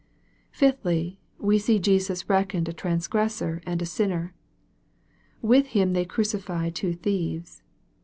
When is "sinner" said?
3.85-4.33